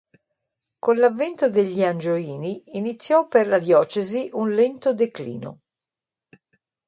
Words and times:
Con 0.79 0.95
l'avvento 0.97 1.47
degli 1.47 1.83
Angioini 1.83 2.63
iniziò 2.75 3.27
per 3.27 3.45
la 3.45 3.59
diocesi 3.59 4.31
un 4.33 4.49
lento 4.49 4.95
declino. 4.95 5.59